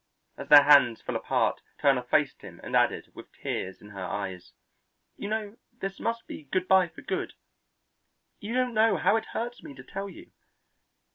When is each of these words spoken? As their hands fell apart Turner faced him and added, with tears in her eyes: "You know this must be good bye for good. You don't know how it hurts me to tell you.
As 0.35 0.47
their 0.47 0.63
hands 0.63 0.99
fell 0.99 1.15
apart 1.15 1.61
Turner 1.77 2.01
faced 2.01 2.41
him 2.41 2.59
and 2.63 2.75
added, 2.75 3.11
with 3.13 3.31
tears 3.31 3.83
in 3.83 3.89
her 3.91 4.03
eyes: 4.03 4.51
"You 5.15 5.29
know 5.29 5.57
this 5.79 5.99
must 5.99 6.25
be 6.25 6.45
good 6.45 6.67
bye 6.67 6.87
for 6.87 7.03
good. 7.03 7.33
You 8.39 8.55
don't 8.55 8.73
know 8.73 8.97
how 8.97 9.15
it 9.15 9.25
hurts 9.25 9.61
me 9.61 9.75
to 9.75 9.83
tell 9.83 10.09
you. 10.09 10.31